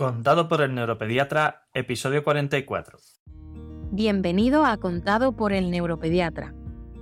[0.00, 2.98] Contado por el neuropediatra, episodio 44.
[3.92, 6.54] Bienvenido a Contado por el neuropediatra,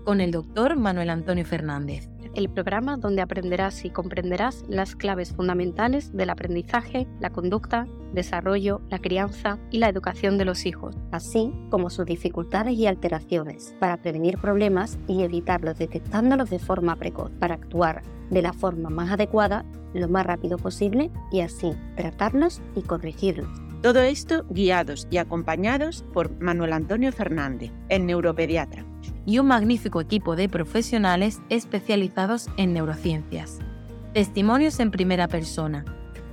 [0.04, 2.08] con el doctor Manuel Antonio Fernández.
[2.34, 8.98] El programa donde aprenderás y comprenderás las claves fundamentales del aprendizaje, la conducta, desarrollo, la
[8.98, 14.38] crianza y la educación de los hijos, así como sus dificultades y alteraciones, para prevenir
[14.38, 19.64] problemas y evitarlos detectándolos de forma precoz, para actuar de la forma más adecuada
[19.94, 23.48] lo más rápido posible y así tratarlos y corregirlos.
[23.82, 28.84] Todo esto guiados y acompañados por Manuel Antonio Fernández, el neuropediatra.
[29.24, 33.58] Y un magnífico equipo de profesionales especializados en neurociencias.
[34.14, 35.84] Testimonios en primera persona.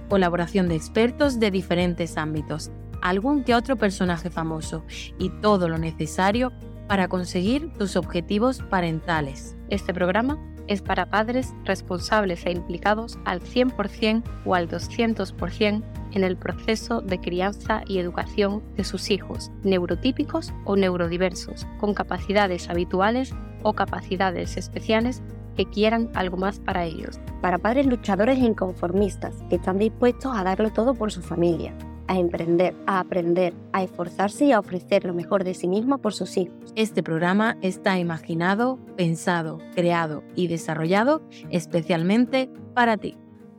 [0.09, 2.71] Colaboración de expertos de diferentes ámbitos.
[3.01, 4.83] Algún que otro personaje famoso.
[5.19, 6.51] Y todo lo necesario
[6.87, 9.55] para conseguir tus objetivos parentales.
[9.69, 15.83] Este programa es para padres responsables e implicados al 100% o al 200%
[16.13, 22.69] en el proceso de crianza y educación de sus hijos, neurotípicos o neurodiversos, con capacidades
[22.69, 25.21] habituales o capacidades especiales
[25.55, 27.19] que quieran algo más para ellos.
[27.41, 31.73] Para padres luchadores e inconformistas que están dispuestos a darlo todo por su familia
[32.07, 36.13] a emprender, a aprender, a esforzarse y a ofrecer lo mejor de sí mismo por
[36.13, 36.73] sus hijos.
[36.75, 43.17] Este programa está imaginado, pensado, creado y desarrollado especialmente para ti.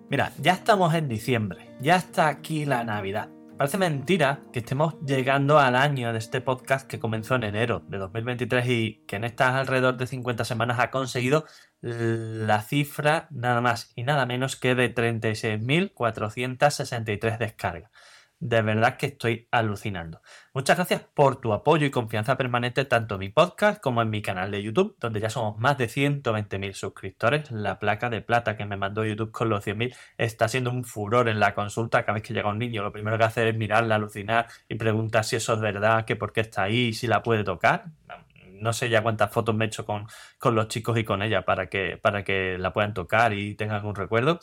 [0.09, 3.31] Mira, ya estamos en diciembre, ya está aquí la Navidad.
[3.59, 7.97] Parece mentira que estemos llegando al año de este podcast que comenzó en enero de
[7.97, 11.47] 2023 y que en estas alrededor de 50 semanas ha conseguido
[11.81, 17.91] la cifra nada más y nada menos que de 36.463 descargas
[18.39, 20.21] de verdad que estoy alucinando.
[20.53, 24.21] Muchas gracias por tu apoyo y confianza permanente tanto en mi podcast como en mi
[24.21, 27.51] canal de YouTube, donde ya somos más de 120.000 suscriptores.
[27.51, 31.29] La placa de plata que me mandó YouTube con los 100.000 está siendo un furor
[31.29, 32.05] en la consulta.
[32.05, 35.25] Cada vez que llega un niño, lo primero que hace es mirarla, alucinar y preguntar
[35.25, 37.87] si eso es verdad, que por qué está ahí si la puede tocar.
[38.61, 40.07] No sé ya cuántas fotos me he hecho con,
[40.39, 43.85] con los chicos y con ella para que, para que la puedan tocar y tengan
[43.85, 44.41] un recuerdo.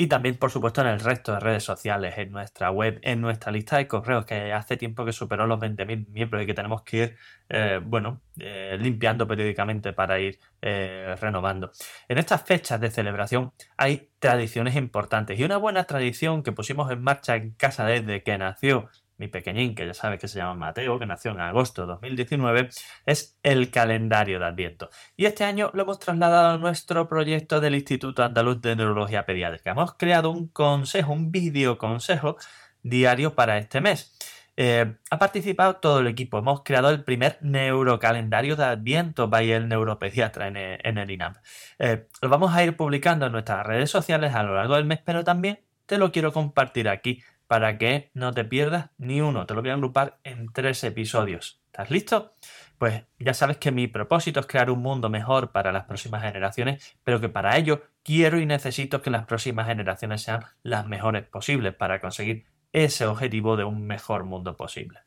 [0.00, 3.52] Y también, por supuesto, en el resto de redes sociales, en nuestra web, en nuestra
[3.52, 6.96] lista de correos, que hace tiempo que superó los 20.000 miembros y que tenemos que
[6.96, 7.16] ir,
[7.50, 11.70] eh, bueno, eh, limpiando periódicamente para ir eh, renovando.
[12.08, 17.02] En estas fechas de celebración hay tradiciones importantes y una buena tradición que pusimos en
[17.02, 18.88] marcha en casa desde que nació
[19.20, 22.70] mi pequeñín, que ya sabe que se llama Mateo, que nació en agosto de 2019,
[23.04, 24.88] es el calendario de Adviento.
[25.16, 29.72] Y este año lo hemos trasladado a nuestro proyecto del Instituto Andaluz de Neurología Pediátrica.
[29.72, 32.38] Hemos creado un consejo, un vídeo consejo
[32.82, 34.16] diario para este mes.
[34.56, 36.38] Eh, ha participado todo el equipo.
[36.38, 40.56] Hemos creado el primer neurocalendario de Adviento by el neuropediatra en
[40.98, 41.34] el, INAM.
[41.78, 45.00] Eh, lo vamos a ir publicando en nuestras redes sociales a lo largo del mes,
[45.04, 49.44] pero también te lo quiero compartir aquí para que no te pierdas ni uno.
[49.44, 51.60] Te lo voy a agrupar en tres episodios.
[51.66, 52.36] ¿Estás listo?
[52.78, 56.96] Pues ya sabes que mi propósito es crear un mundo mejor para las próximas generaciones,
[57.02, 61.74] pero que para ello quiero y necesito que las próximas generaciones sean las mejores posibles
[61.74, 65.00] para conseguir ese objetivo de un mejor mundo posible.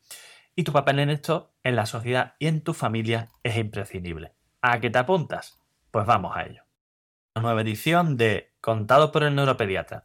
[0.53, 4.33] Y tu papel en esto, en la sociedad y en tu familia es imprescindible.
[4.61, 5.61] ¿A qué te apuntas?
[5.91, 6.63] Pues vamos a ello.
[7.35, 10.03] Una nueva edición de Contado por el Neuropediatra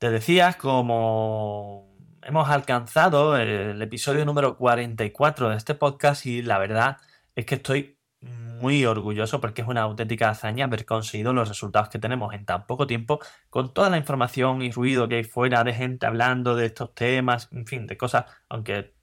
[0.00, 6.96] te decía, como hemos alcanzado el episodio número 44 de este podcast y la verdad
[7.34, 11.98] es que estoy muy orgulloso porque es una auténtica hazaña haber conseguido los resultados que
[11.98, 15.74] tenemos en tan poco tiempo con toda la información y ruido que hay fuera de
[15.74, 18.94] gente hablando de estos temas, en fin, de cosas, aunque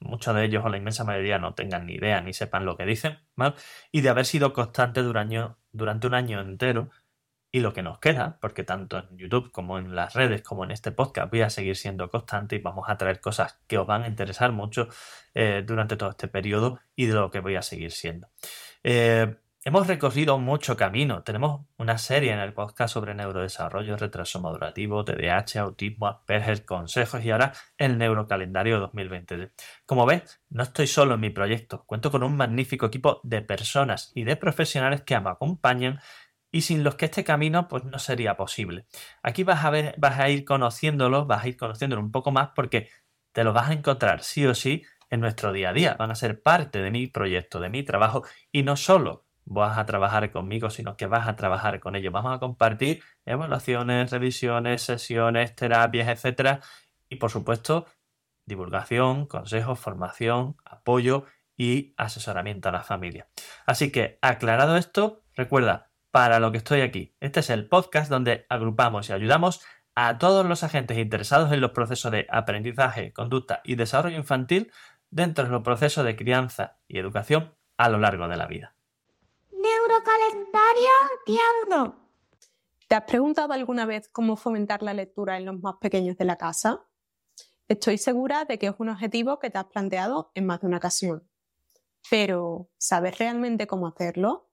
[0.00, 2.84] muchos de ellos o la inmensa mayoría no tengan ni idea ni sepan lo que
[2.84, 3.54] dicen, ¿vale?
[3.90, 6.90] Y de haber sido constante durante un año entero
[7.54, 10.70] y lo que nos queda, porque tanto en YouTube como en las redes como en
[10.70, 14.04] este podcast voy a seguir siendo constante y vamos a traer cosas que os van
[14.04, 14.88] a interesar mucho
[15.34, 18.28] eh, durante todo este periodo y de lo que voy a seguir siendo.
[18.82, 21.22] Eh, hemos recorrido mucho camino.
[21.24, 27.30] Tenemos una serie en el podcast sobre neurodesarrollo, retraso madurativo, TDAH, autismo, Asperger, consejos y
[27.30, 29.52] ahora el neurocalendario 2020.
[29.84, 31.84] Como ves, no estoy solo en mi proyecto.
[31.84, 36.00] Cuento con un magnífico equipo de personas y de profesionales que me acompañan
[36.52, 38.86] y sin los que este camino pues no sería posible.
[39.22, 42.50] Aquí vas a ver, vas a ir conociéndolos, vas a ir conociéndolos un poco más
[42.54, 42.90] porque
[43.32, 45.96] te los vas a encontrar sí o sí en nuestro día a día.
[45.98, 48.22] Van a ser parte de mi proyecto, de mi trabajo
[48.52, 52.12] y no solo vas a trabajar conmigo, sino que vas a trabajar con ellos.
[52.12, 56.60] Vamos a compartir evaluaciones, revisiones, sesiones, terapias, etcétera,
[57.08, 57.86] y por supuesto,
[58.46, 61.24] divulgación, consejos, formación, apoyo
[61.56, 63.28] y asesoramiento a la familia.
[63.66, 67.16] Así que, aclarado esto, recuerda para lo que estoy aquí.
[67.20, 69.64] Este es el podcast donde agrupamos y ayudamos
[69.94, 74.70] a todos los agentes interesados en los procesos de aprendizaje, conducta y desarrollo infantil
[75.10, 78.76] dentro de los procesos de crianza y educación a lo largo de la vida.
[79.50, 80.90] Neurocalendario
[81.26, 81.94] día
[82.88, 86.36] ¿Te has preguntado alguna vez cómo fomentar la lectura en los más pequeños de la
[86.36, 86.84] casa?
[87.68, 90.76] Estoy segura de que es un objetivo que te has planteado en más de una
[90.76, 91.26] ocasión.
[92.10, 94.51] Pero, ¿sabes realmente cómo hacerlo?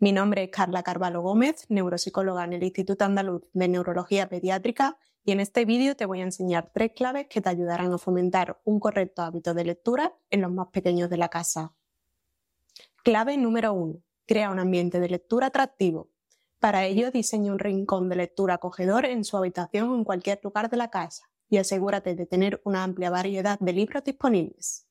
[0.00, 5.32] Mi nombre es Carla Carvalho Gómez, neuropsicóloga en el Instituto Andaluz de Neurología Pediátrica y
[5.32, 8.78] en este vídeo te voy a enseñar tres claves que te ayudarán a fomentar un
[8.78, 11.74] correcto hábito de lectura en los más pequeños de la casa.
[13.02, 14.00] Clave número 1.
[14.24, 16.10] Crea un ambiente de lectura atractivo.
[16.60, 20.70] Para ello, diseña un rincón de lectura acogedor en su habitación o en cualquier lugar
[20.70, 24.86] de la casa y asegúrate de tener una amplia variedad de libros disponibles.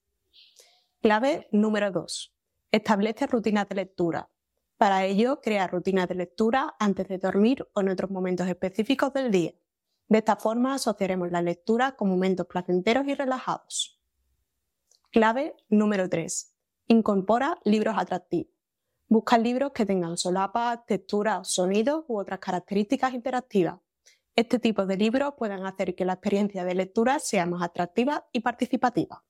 [1.01, 2.33] Clave número 2.
[2.74, 4.30] Establece rutinas de lectura.
[4.77, 9.31] Para ello, crea rutinas de lectura antes de dormir o en otros momentos específicos del
[9.31, 9.53] día.
[10.07, 14.00] De esta forma asociaremos la lectura con momentos placenteros y relajados.
[15.12, 16.53] Clave número 3.
[16.88, 18.53] Incorpora libros atractivos.
[19.09, 23.80] Busca libros que tengan solapas, texturas, sonidos u otras características interactivas.
[24.35, 28.41] Este tipo de libros pueden hacer que la experiencia de lectura sea más atractiva y
[28.41, 29.23] participativa.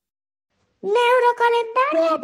[0.81, 2.19] Neurocalendario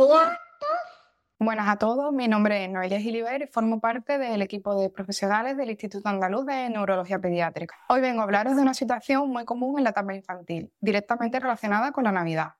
[1.45, 5.57] Buenas a todos, mi nombre es Noelia Gilibert y formo parte del equipo de profesionales
[5.57, 7.75] del Instituto Andaluz de Neurología Pediátrica.
[7.89, 11.91] Hoy vengo a hablaros de una situación muy común en la etapa infantil, directamente relacionada
[11.91, 12.53] con la Navidad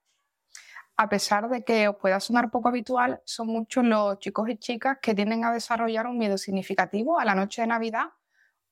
[0.98, 4.98] a pesar de que os pueda sonar poco habitual, son muchos los chicos y chicas
[5.02, 8.08] que tienden a desarrollar un miedo significativo a la noche de Navidad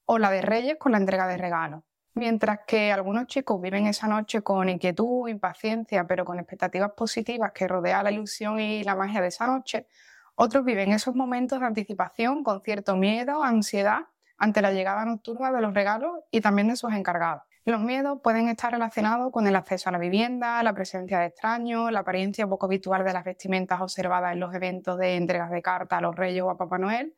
[0.06, 1.84] o la de Reyes con la entrega de regalos.
[2.14, 7.68] Mientras que algunos chicos viven esa noche con inquietud, impaciencia, pero con expectativas positivas que
[7.68, 9.88] rodea la ilusión y la magia de esa noche,
[10.36, 15.62] otros viven esos momentos de anticipación con cierto miedo, ansiedad ante la llegada nocturna de
[15.62, 17.44] los regalos y también de sus encargados.
[17.64, 21.92] Los miedos pueden estar relacionados con el acceso a la vivienda, la presencia de extraños,
[21.92, 26.00] la apariencia poco habitual de las vestimentas observadas en los eventos de entregas de cartas
[26.00, 27.14] a los reyes o a Papá Noel,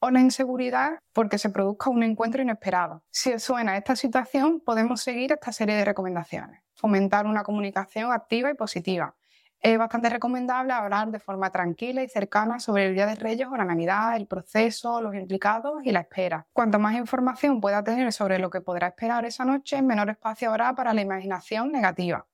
[0.00, 3.02] o la inseguridad porque se produzca un encuentro inesperado.
[3.10, 6.62] Si os suena esta situación, podemos seguir esta serie de recomendaciones.
[6.74, 9.14] Fomentar una comunicación activa y positiva,
[9.60, 13.56] es bastante recomendable hablar de forma tranquila y cercana sobre el Día de Reyes o
[13.56, 16.46] la Navidad, el proceso, los implicados y la espera.
[16.52, 20.74] Cuanto más información pueda tener sobre lo que podrá esperar esa noche, menor espacio habrá
[20.74, 22.26] para la imaginación negativa.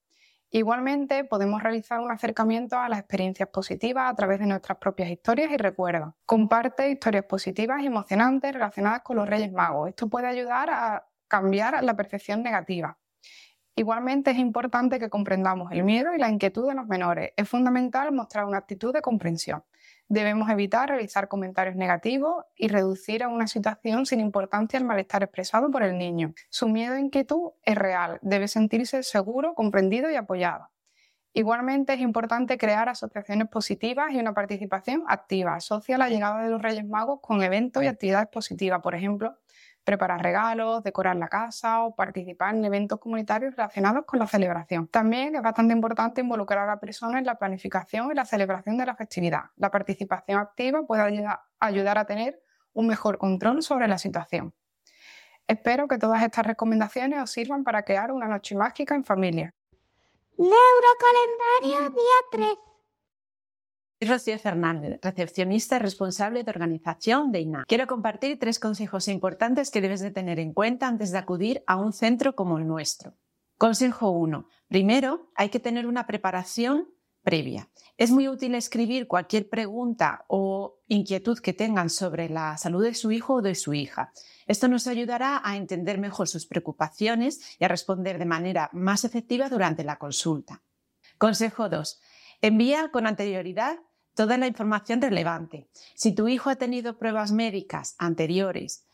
[0.55, 5.51] Igualmente, podemos realizar un acercamiento a las experiencias positivas a través de nuestras propias historias
[5.51, 6.13] y recuerdos.
[6.27, 9.89] Comparte historias positivas y emocionantes relacionadas con los Reyes Magos.
[9.89, 12.99] Esto puede ayudar a cambiar la percepción negativa.
[13.75, 17.33] Igualmente es importante que comprendamos el miedo y la inquietud de los menores.
[17.35, 19.65] Es fundamental mostrar una actitud de comprensión.
[20.13, 25.71] Debemos evitar realizar comentarios negativos y reducir a una situación sin importancia el malestar expresado
[25.71, 26.35] por el niño.
[26.51, 30.69] Su miedo e inquietud es real, debe sentirse seguro, comprendido y apoyado.
[31.33, 35.55] Igualmente es importante crear asociaciones positivas y una participación activa.
[35.55, 39.39] Asocia la llegada de los Reyes Magos con eventos y actividades positivas, por ejemplo,
[39.85, 44.87] preparar regalos, decorar la casa o participar en eventos comunitarios relacionados con la celebración.
[44.89, 48.87] También es bastante importante involucrar a la persona en la planificación y la celebración de
[48.87, 49.45] la festividad.
[49.57, 51.27] La participación activa puede
[51.59, 52.41] ayudar a tener
[52.73, 54.55] un mejor control sobre la situación.
[55.47, 59.55] Espero que todas estas recomendaciones os sirvan para crear una noche mágica en familia.
[60.39, 62.19] Neurocalendario día
[64.03, 64.11] 3.
[64.11, 67.65] Rocío Fernández, recepcionista responsable de organización de INA.
[67.69, 71.77] Quiero compartir tres consejos importantes que debes de tener en cuenta antes de acudir a
[71.77, 73.15] un centro como el nuestro.
[73.59, 74.49] Consejo 1.
[74.67, 76.89] Primero, hay que tener una preparación
[77.23, 77.71] previa.
[77.97, 83.13] Es muy útil escribir cualquier pregunta o inquietud que tengan sobre la salud de su
[83.13, 84.13] hijo o de su hija.
[84.49, 89.49] Esto nos ayudará a entender mejor sus preocupaciones y a responder de manera más efectiva
[89.49, 90.61] durante la consulta.
[91.19, 92.01] Consejo 2.
[92.41, 93.79] Envía con anterioridad
[94.15, 95.67] toda la información relevante.
[95.95, 98.85] Si tu hijo ha tenido pruebas médicas anteriores,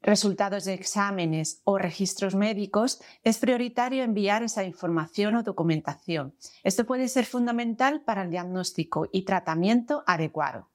[0.00, 6.34] resultados de exámenes o registros médicos, es prioritario enviar esa información o documentación.
[6.62, 10.68] Esto puede ser fundamental para el diagnóstico y tratamiento adecuado.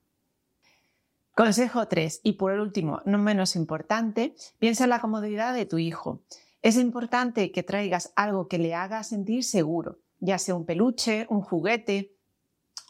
[1.35, 2.21] Consejo 3.
[2.23, 6.21] Y por último, no menos importante, piensa en la comodidad de tu hijo.
[6.61, 11.41] Es importante que traigas algo que le haga sentir seguro, ya sea un peluche, un
[11.41, 12.12] juguete,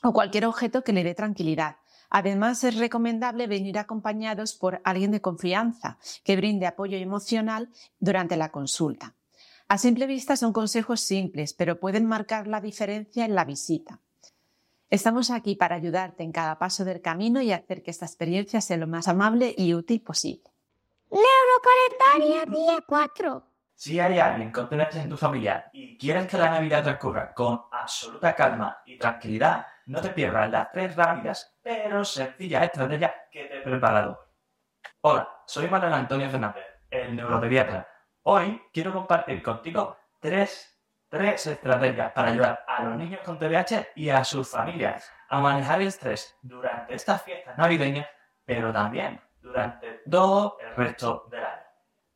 [0.04, 1.78] o cualquier objeto que le dé tranquilidad.
[2.10, 7.70] Además, es recomendable venir acompañados por alguien de confianza que brinde apoyo emocional
[8.00, 9.16] durante la consulta.
[9.68, 14.00] A simple vista son consejos simples, pero pueden marcar la diferencia en la visita.
[14.90, 18.78] Estamos aquí para ayudarte en cada paso del camino y hacer que esta experiencia sea
[18.78, 20.52] lo más amable y útil posible.
[21.10, 23.44] Neurocalendario día 4.
[23.74, 28.36] Si hay alguien con en tu familia y quieres que la Navidad transcurra con absoluta
[28.36, 33.62] calma y tranquilidad, no te pierdas las tres rápidas pero sencillas estrategias que te he
[33.62, 34.20] preparado.
[35.02, 37.88] Hola, soy Manuel Antonio Fernández, el neuropediatra.
[38.24, 44.10] Hoy quiero compartir contigo tres, tres estrategias para ayudar a los niños con TDAH y
[44.10, 48.08] a sus familias a manejar el estrés durante estas fiestas navideñas,
[48.46, 51.64] pero también durante todo el resto del año.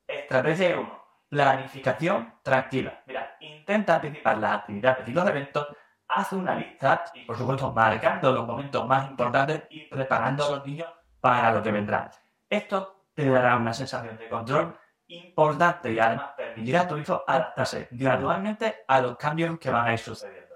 [0.08, 3.04] Estrategia 1 Planificación tranquila.
[3.06, 5.68] Mira, intenta anticipar las actividades y los eventos,
[6.08, 10.66] haz una lista y, por supuesto, marcando los momentos más importantes y preparando a los
[10.66, 12.10] niños para lo que vendrá.
[12.50, 17.88] Esto te dará una sensación de control importante y además permitirá a tu hijo adaptarse
[17.92, 20.56] gradualmente a los cambios que van a ir sucediendo.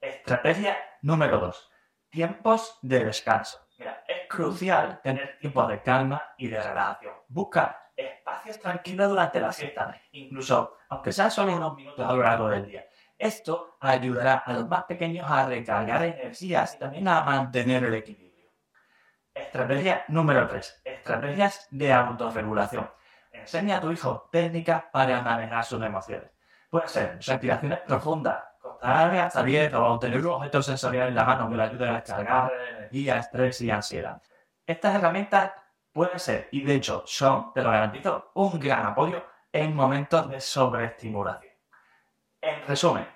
[0.00, 1.70] Estrategia número 2.
[2.10, 3.58] Tiempos de descanso.
[3.78, 7.14] Mira, es crucial tener tiempos de calma y de relajación.
[7.28, 12.48] Busca espacios tranquilos durante la siesta, incluso aunque sean solo unos minutos a lo largo
[12.48, 12.86] del día.
[13.22, 18.50] Esto ayudará a los más pequeños a recargar energías y también a mantener el equilibrio.
[19.32, 20.82] Estrategia número 3.
[20.84, 22.90] Estrategias de autorregulación.
[23.30, 26.32] Enseña a tu hijo técnicas para manejar sus emociones.
[26.68, 31.48] Puede ser respiraciones profundas, contar hasta abierto o tener un objeto sensorial en la mano
[31.48, 34.20] que le ayude a descargar energía, estrés y ansiedad.
[34.66, 35.52] Estas herramientas
[35.92, 40.40] puede ser, y de hecho son, te lo garantizo, un gran apoyo en momentos de
[40.40, 41.51] sobreestimulación.
[42.42, 43.06] En resumen,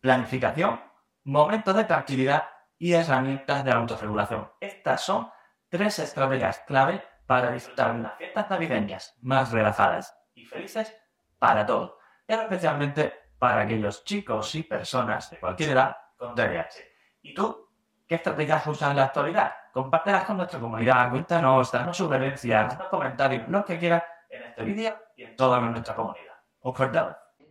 [0.00, 0.80] planificación,
[1.24, 4.50] momentos de tranquilidad y herramientas de autorregulación.
[4.58, 5.30] Estas son
[5.68, 10.96] tres estrategias clave para disfrutar de unas fiestas navideñas más relajadas y felices
[11.38, 11.92] para todos,
[12.24, 16.80] pero especialmente para aquellos chicos y personas de cualquier edad con TDAH.
[17.20, 17.68] ¿Y tú
[18.08, 19.52] qué estrategias usas en la actualidad?
[19.72, 24.98] compártelas con nuestra comunidad, cuéntanos, danos sugerencias, danos comentarios, lo que quieras en este vídeo
[25.16, 26.34] y en toda nuestra comunidad.
[26.60, 26.98] Un fuerte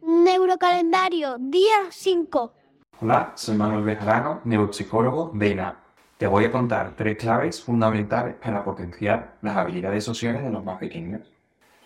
[0.09, 2.53] Neurocalendario, día 5.
[2.99, 5.77] Hola, soy Manuel Bejarano, neuropsicólogo de INAP.
[6.17, 10.79] Te voy a contar tres claves fundamentales para potenciar las habilidades sociales de los más
[10.79, 11.31] pequeños.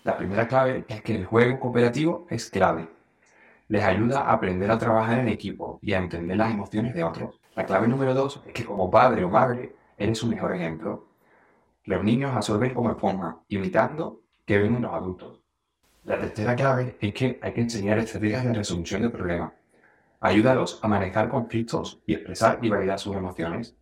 [0.06, 2.88] La primera clave es que el juego cooperativo es clave.
[3.68, 7.42] Les ayuda a aprender a trabajar en equipo y a entender las emociones de otros.
[7.56, 11.10] La clave número dos es que como padre o madre eres su mejor ejemplo.
[11.84, 15.43] Los niños absorben como esponja, imitando que ven los adultos.
[16.06, 19.54] La tercera clave es que hay que enseñar estrategias de resolución de problemas.
[20.20, 23.74] Ayúdalos a manejar conflictos y expresar y validar sus emociones.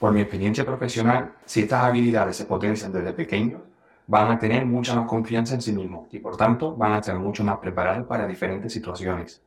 [0.00, 3.60] Por mi experiencia profesional, si estas habilidades se potencian desde pequeños,
[4.08, 7.16] van a tener mucha más confianza en sí mismos y por tanto van a estar
[7.16, 9.40] mucho más preparados para diferentes situaciones.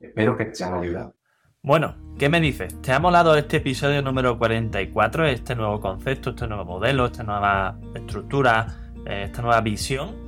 [0.00, 1.14] Espero que te hayan ayudado.
[1.62, 2.80] Bueno, ¿qué me dices?
[2.82, 7.76] ¿Te ha molado este episodio número 44, este nuevo concepto, este nuevo modelo, esta nueva
[7.94, 10.23] estructura, eh, esta nueva visión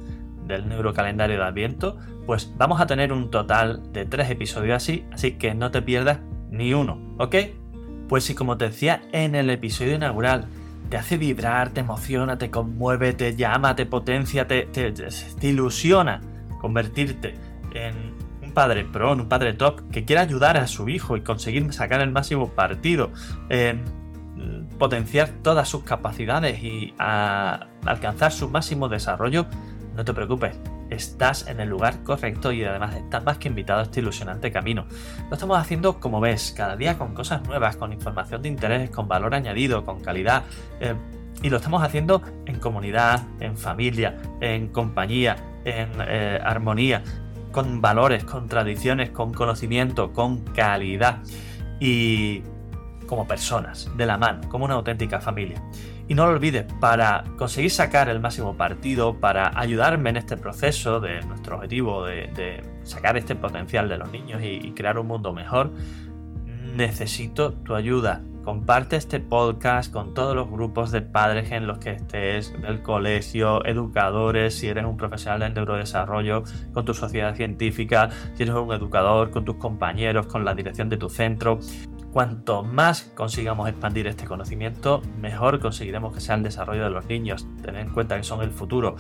[0.47, 1.97] del neurocalendario de Adviento?
[2.27, 6.21] Pues vamos a tener un total de tres episodios así, así que no te pierdas
[6.51, 7.37] ni uno, ¿ok?
[8.09, 10.47] Pues si como te decía en el episodio inaugural,
[10.89, 16.21] te hace vibrar, te emociona, te conmueve, te llama, te potencia, te, te ilusiona
[16.61, 17.35] convertirte
[17.75, 18.27] en
[18.57, 22.11] padre pro, un padre top que quiera ayudar a su hijo y conseguir sacar el
[22.11, 23.11] máximo partido,
[23.51, 23.79] eh,
[24.79, 29.45] potenciar todas sus capacidades y alcanzar su máximo desarrollo,
[29.97, 30.57] no te preocupes,
[30.91, 34.87] estás en el lugar correcto y además estás más que invitado a este ilusionante camino.
[35.29, 39.09] Lo estamos haciendo, como ves, cada día con cosas nuevas, con información de interés, con
[39.09, 40.45] valor añadido, con calidad.
[40.81, 40.95] Eh,
[41.43, 47.03] y lo estamos haciendo en comunidad, en familia, en compañía, en eh, armonía
[47.53, 51.21] con valores, con tradiciones, con conocimiento, con calidad
[51.81, 52.43] y
[53.07, 55.63] como personas, de la mano, como una auténtica familia.
[56.09, 61.01] Y no lo olvides, para conseguir sacar el máximo partido, para ayudarme en este proceso
[61.01, 65.73] de nuestro objetivo de, sacar este potencial de los niños y crear un mundo mejor,
[66.77, 71.91] necesito tu ayuda comparte este podcast con todos los grupos de padres en los que
[71.91, 78.45] estés, del colegio, educadores, si eres un profesional del neurodesarrollo, con tu sociedad científica, si
[78.45, 81.59] eres un educador, con tus compañeros, con la dirección de tu centro.
[82.13, 87.49] Cuanto más consigamos expandir este conocimiento, mejor conseguiremos que sea el desarrollo de los niños.
[87.63, 88.95] Tened en cuenta que son el futuro.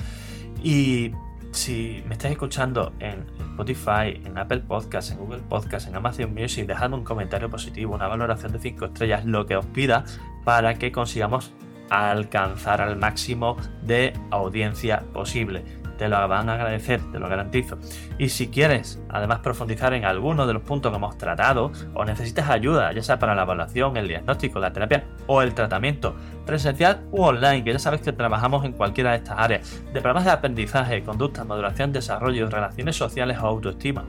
[0.61, 1.13] Y
[1.57, 6.67] si me estás escuchando en Spotify, en Apple Podcasts, en Google Podcasts, en Amazon Music,
[6.67, 10.05] dejadme un comentario positivo, una valoración de 5 estrellas, lo que os pida
[10.45, 11.53] para que consigamos
[11.89, 15.65] alcanzar al máximo de audiencia posible.
[15.97, 17.79] te lo van a agradecer, te lo garantizo.
[18.19, 22.51] Y si quieres además profundizar en alguno de los puntos que hemos tratado o necesitas
[22.51, 26.15] ayuda, ya sea para la evaluación, el diagnóstico, la terapia o el tratamiento
[26.45, 30.25] presencial u online, que ya sabes que trabajamos en cualquiera de estas áreas, de programas
[30.25, 34.05] de aprendizaje, conducta, maduración, desarrollo, relaciones sociales o autoestima,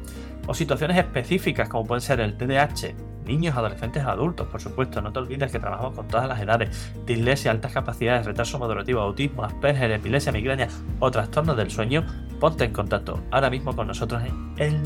[0.48, 2.94] o situaciones específicas como pueden ser el TDAH,
[3.26, 5.02] niños, adolescentes, adultos, por supuesto.
[5.02, 6.94] No te olvides que trabajamos con todas las edades.
[7.06, 10.68] Dislexia, altas capacidades, retraso moderativo, autismo, Asperger, epilepsia, migraña
[11.00, 12.06] o trastornos del sueño.
[12.40, 14.24] Ponte en contacto ahora mismo con nosotros
[14.58, 14.84] en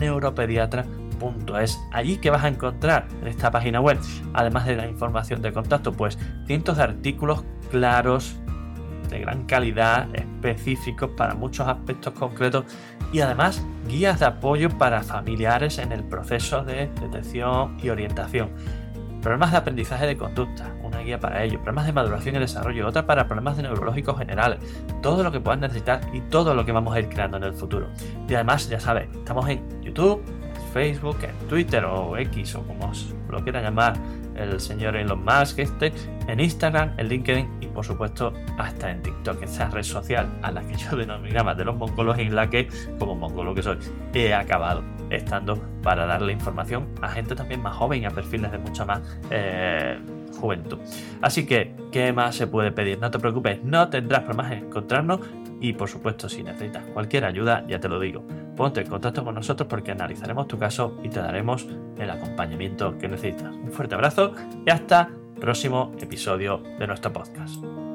[1.29, 1.81] elneuropediatra.es.
[1.91, 3.99] Allí que vas a encontrar en esta página web,
[4.33, 8.35] además de la información de contacto, pues cientos de artículos claros,
[9.09, 12.65] de gran calidad, específicos para muchos aspectos concretos
[13.11, 18.49] y además guías de apoyo para familiares en el proceso de detección y orientación.
[19.21, 21.59] Problemas de aprendizaje de conducta, una guía para ello.
[21.59, 24.59] Problemas de maduración y desarrollo, otra para problemas de neurológicos generales.
[25.03, 27.53] Todo lo que puedas necesitar y todo lo que vamos a ir creando en el
[27.53, 27.87] futuro.
[28.27, 30.23] Y además, ya sabes, estamos en YouTube,
[30.73, 32.91] Facebook, en Twitter o X o como
[33.29, 33.93] lo quieran llamar
[34.35, 35.93] el señor Elon Musk este,
[36.27, 40.61] en Instagram, en LinkedIn y por supuesto hasta en TikTok, esa red social a la
[40.61, 42.67] que yo denominaba de los mongolos en la que,
[42.99, 43.77] como mongolo que soy,
[44.13, 48.57] he acabado estando para darle información a gente también más joven y a perfiles de
[48.57, 49.99] mucha más eh,
[50.39, 50.79] juventud.
[51.21, 52.99] Así que, ¿qué más se puede pedir?
[52.99, 55.19] No te preocupes, no tendrás problemas en encontrarnos
[55.59, 59.35] y por supuesto si necesitas cualquier ayuda, ya te lo digo, ponte en contacto con
[59.35, 61.67] nosotros porque analizaremos tu caso y te daremos
[61.97, 63.53] el acompañamiento que necesitas.
[63.55, 64.33] Un fuerte abrazo
[64.65, 67.90] y hasta el próximo episodio de nuestro podcast.